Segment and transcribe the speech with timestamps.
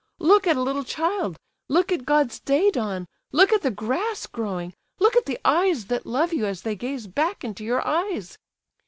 [0.17, 5.37] Look at a little child—look at God's day dawn—look at the grass growing—look at the
[5.45, 8.35] eyes that love you, as they gaze back into your eyes!"